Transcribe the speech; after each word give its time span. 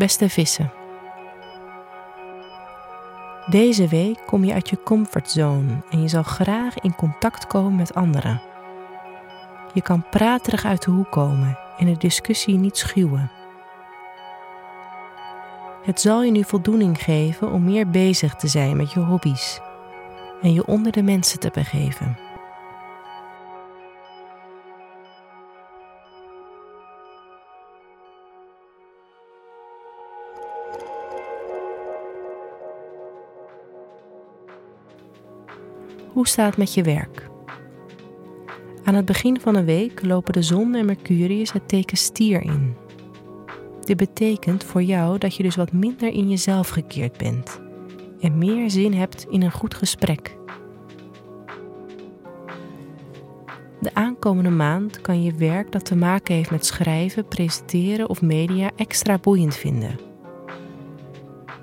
Beste 0.00 0.28
vissen. 0.28 0.72
Deze 3.46 3.88
week 3.88 4.18
kom 4.26 4.44
je 4.44 4.52
uit 4.52 4.68
je 4.68 4.82
comfortzone 4.82 5.82
en 5.90 6.02
je 6.02 6.08
zal 6.08 6.22
graag 6.22 6.78
in 6.78 6.94
contact 6.94 7.46
komen 7.46 7.76
met 7.76 7.94
anderen. 7.94 8.42
Je 9.72 9.82
kan 9.82 10.04
praterig 10.10 10.64
uit 10.64 10.84
de 10.84 10.90
hoek 10.90 11.10
komen 11.10 11.58
en 11.78 11.86
de 11.86 11.96
discussie 11.96 12.56
niet 12.56 12.76
schuwen. 12.76 13.30
Het 15.82 16.00
zal 16.00 16.22
je 16.22 16.30
nu 16.30 16.44
voldoening 16.44 17.02
geven 17.02 17.50
om 17.50 17.64
meer 17.64 17.90
bezig 17.90 18.34
te 18.34 18.48
zijn 18.48 18.76
met 18.76 18.92
je 18.92 19.00
hobby's 19.00 19.60
en 20.42 20.52
je 20.52 20.66
onder 20.66 20.92
de 20.92 21.02
mensen 21.02 21.40
te 21.40 21.50
begeven. 21.54 22.29
Hoe 36.12 36.28
staat 36.28 36.46
het 36.46 36.56
met 36.56 36.74
je 36.74 36.82
werk? 36.82 37.28
Aan 38.84 38.94
het 38.94 39.04
begin 39.04 39.40
van 39.40 39.56
een 39.56 39.64
week 39.64 40.02
lopen 40.02 40.32
de 40.32 40.42
zon 40.42 40.74
en 40.74 40.86
Mercurius 40.86 41.52
het 41.52 41.68
teken 41.68 41.96
stier 41.96 42.42
in. 42.42 42.74
Dit 43.80 43.96
betekent 43.96 44.64
voor 44.64 44.82
jou 44.82 45.18
dat 45.18 45.34
je 45.34 45.42
dus 45.42 45.56
wat 45.56 45.72
minder 45.72 46.08
in 46.12 46.28
jezelf 46.28 46.68
gekeerd 46.68 47.16
bent 47.16 47.60
en 48.20 48.38
meer 48.38 48.70
zin 48.70 48.94
hebt 48.94 49.26
in 49.28 49.42
een 49.42 49.52
goed 49.52 49.74
gesprek. 49.74 50.36
De 53.80 53.94
aankomende 53.94 54.50
maand 54.50 55.00
kan 55.00 55.22
je 55.22 55.34
werk 55.34 55.72
dat 55.72 55.84
te 55.84 55.96
maken 55.96 56.34
heeft 56.34 56.50
met 56.50 56.66
schrijven, 56.66 57.28
presenteren 57.28 58.08
of 58.08 58.22
media 58.22 58.70
extra 58.76 59.18
boeiend 59.18 59.56
vinden. 59.56 59.98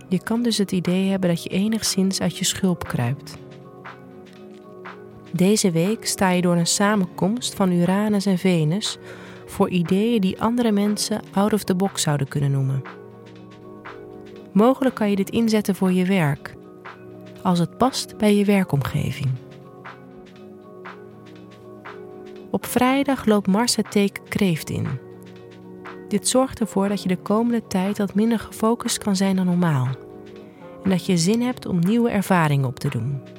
Je 0.10 0.24
kan 0.24 0.42
dus 0.42 0.58
het 0.58 0.72
idee 0.72 1.10
hebben 1.10 1.30
dat 1.30 1.44
je 1.44 1.50
enigszins 1.50 2.22
uit 2.22 2.38
je 2.38 2.46
schulp 2.46 2.88
kruipt. 2.88 3.38
Deze 5.38 5.72
week 5.72 6.06
sta 6.06 6.30
je 6.30 6.42
door 6.42 6.56
een 6.56 6.68
samenkomst 6.68 7.54
van 7.54 7.72
Uranus 7.72 8.26
en 8.26 8.38
Venus 8.38 8.98
voor 9.46 9.70
ideeën 9.70 10.22
die 10.22 10.42
andere 10.42 10.72
mensen 10.72 11.22
out 11.34 11.54
of 11.54 11.64
the 11.64 11.76
box 11.76 12.02
zouden 12.02 12.28
kunnen 12.28 12.52
noemen. 12.52 12.82
Mogelijk 14.54 14.96
kan 14.96 15.10
je 15.10 15.16
dit 15.16 15.30
inzetten 15.30 15.76
voor 15.76 15.92
je 15.92 16.06
werk, 16.06 16.56
als 17.44 17.60
het 17.60 17.78
past 17.78 18.18
bij 18.18 18.36
je 18.36 18.46
werkomgeving. 18.46 19.30
Op 22.52 22.66
vrijdag 22.66 23.26
loopt 23.26 23.48
Mars 23.48 23.76
het 23.76 23.92
teken 23.92 24.24
kreeft 24.24 24.70
in. 24.70 24.88
Dit 26.08 26.28
zorgt 26.28 26.60
ervoor 26.60 26.90
dat 26.90 27.02
je 27.02 27.08
de 27.08 27.22
komende 27.22 27.68
tijd 27.68 27.98
wat 27.98 28.16
minder 28.16 28.40
gefocust 28.40 28.98
kan 28.98 29.16
zijn 29.16 29.36
dan 29.36 29.46
normaal 29.46 29.88
en 30.84 30.90
dat 30.90 31.06
je 31.06 31.18
zin 31.18 31.42
hebt 31.42 31.66
om 31.66 31.80
nieuwe 31.80 32.10
ervaringen 32.10 32.68
op 32.68 32.80
te 32.80 32.90
doen. 32.90 33.37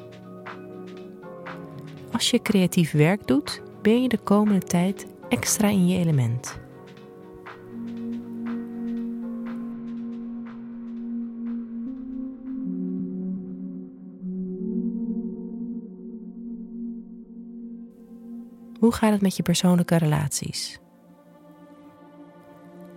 Als 2.18 2.30
je 2.30 2.42
creatief 2.42 2.92
werk 2.92 3.26
doet, 3.26 3.62
ben 3.82 4.02
je 4.02 4.08
de 4.08 4.18
komende 4.18 4.66
tijd 4.66 5.06
extra 5.28 5.68
in 5.68 5.88
je 5.88 5.98
element. 5.98 6.58
Hoe 18.78 18.92
gaat 18.92 19.12
het 19.12 19.20
met 19.20 19.36
je 19.36 19.42
persoonlijke 19.42 19.96
relaties? 19.96 20.78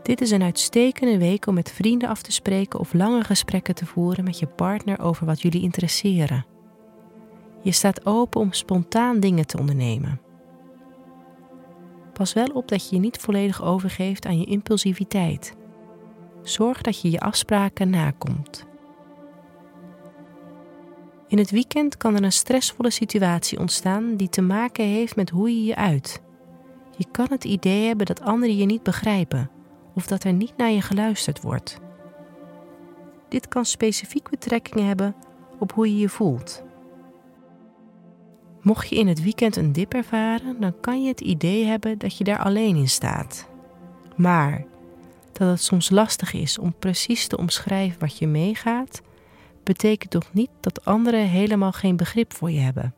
Dit 0.03 0.21
is 0.21 0.31
een 0.31 0.43
uitstekende 0.43 1.17
week 1.17 1.47
om 1.47 1.53
met 1.53 1.71
vrienden 1.71 2.09
af 2.09 2.21
te 2.21 2.31
spreken 2.31 2.79
of 2.79 2.93
lange 2.93 3.23
gesprekken 3.23 3.75
te 3.75 3.85
voeren 3.85 4.23
met 4.23 4.39
je 4.39 4.47
partner 4.47 4.99
over 4.99 5.25
wat 5.25 5.41
jullie 5.41 5.61
interesseren. 5.61 6.45
Je 7.61 7.71
staat 7.71 8.05
open 8.05 8.41
om 8.41 8.53
spontaan 8.53 9.19
dingen 9.19 9.47
te 9.47 9.57
ondernemen. 9.57 10.21
Pas 12.13 12.33
wel 12.33 12.47
op 12.47 12.67
dat 12.67 12.89
je 12.89 12.95
je 12.95 13.01
niet 13.01 13.17
volledig 13.17 13.63
overgeeft 13.63 14.25
aan 14.25 14.39
je 14.39 14.45
impulsiviteit. 14.45 15.55
Zorg 16.41 16.81
dat 16.81 17.01
je 17.01 17.11
je 17.11 17.19
afspraken 17.19 17.89
nakomt. 17.89 18.65
In 21.27 21.37
het 21.37 21.51
weekend 21.51 21.97
kan 21.97 22.15
er 22.15 22.23
een 22.23 22.31
stressvolle 22.31 22.89
situatie 22.89 23.59
ontstaan 23.59 24.15
die 24.15 24.29
te 24.29 24.41
maken 24.41 24.85
heeft 24.85 25.15
met 25.15 25.29
hoe 25.29 25.49
je 25.49 25.63
je 25.63 25.75
uit. 25.75 26.21
Je 26.97 27.05
kan 27.11 27.27
het 27.29 27.43
idee 27.43 27.87
hebben 27.87 28.05
dat 28.05 28.21
anderen 28.21 28.57
je 28.57 28.65
niet 28.65 28.83
begrijpen 28.83 29.51
of 29.95 30.07
dat 30.07 30.23
er 30.23 30.33
niet 30.33 30.57
naar 30.57 30.71
je 30.71 30.81
geluisterd 30.81 31.41
wordt. 31.41 31.79
Dit 33.29 33.47
kan 33.47 33.65
specifiek 33.65 34.29
betrekking 34.29 34.85
hebben 34.85 35.15
op 35.59 35.71
hoe 35.71 35.87
je 35.87 35.97
je 35.97 36.09
voelt. 36.09 36.63
Mocht 38.61 38.89
je 38.89 38.95
in 38.95 39.07
het 39.07 39.23
weekend 39.23 39.55
een 39.55 39.71
dip 39.71 39.93
ervaren, 39.93 40.59
dan 40.59 40.73
kan 40.79 41.03
je 41.03 41.07
het 41.07 41.21
idee 41.21 41.65
hebben 41.65 41.97
dat 41.97 42.17
je 42.17 42.23
daar 42.23 42.39
alleen 42.39 42.75
in 42.75 42.89
staat. 42.89 43.47
Maar 44.15 44.65
dat 45.31 45.49
het 45.49 45.61
soms 45.61 45.89
lastig 45.89 46.33
is 46.33 46.57
om 46.57 46.73
precies 46.79 47.27
te 47.27 47.37
omschrijven 47.37 47.99
wat 47.99 48.17
je 48.17 48.27
meegaat, 48.27 49.01
betekent 49.63 50.11
toch 50.11 50.33
niet 50.33 50.49
dat 50.59 50.85
anderen 50.85 51.27
helemaal 51.27 51.71
geen 51.71 51.95
begrip 51.95 52.33
voor 52.33 52.51
je 52.51 52.59
hebben. 52.59 52.93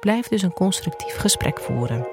Blijf 0.00 0.28
dus 0.28 0.42
een 0.42 0.52
constructief 0.52 1.16
gesprek 1.16 1.60
voeren. 1.60 2.08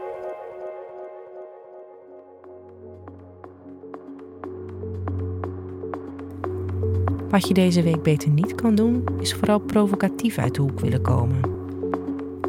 Wat 7.30 7.48
je 7.48 7.54
deze 7.54 7.84
week 7.84 8.04
beter 8.04 8.30
niet 8.30 8.56
kan 8.56 8.76
doen, 8.76 9.04
is 9.20 9.34
vooral 9.34 9.60
provocatief 9.60 10.38
uit 10.38 10.56
de 10.56 10.62
hoek 10.62 10.80
willen 10.80 11.02
komen. 11.02 11.57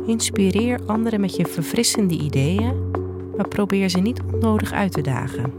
Inspireer 0.08 0.80
anderen 0.86 1.20
met 1.20 1.36
je 1.36 1.46
verfrissende 1.46 2.18
ideeën, 2.18 2.90
maar 3.36 3.48
probeer 3.48 3.88
ze 3.88 3.98
niet 3.98 4.20
onnodig 4.32 4.72
uit 4.72 4.92
te 4.92 5.00
dagen. 5.00 5.52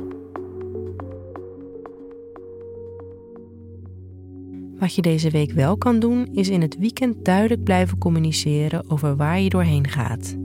Wat 4.80 4.96
je 4.96 5.02
deze 5.02 5.30
week 5.30 5.52
wel 5.52 5.78
kan 5.78 6.00
doen, 6.00 6.28
is 6.34 6.50
in 6.50 6.62
het 6.62 6.78
weekend 6.78 7.26
duidelijk 7.26 7.64
blijven 7.64 7.98
communiceren 7.98 8.90
over 8.90 9.16
waar 9.16 9.40
je 9.40 9.50
doorheen 9.50 9.88
gaat. 9.88 10.38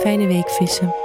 Fijne 0.00 0.26
week 0.26 0.50
vissen. 0.50 1.01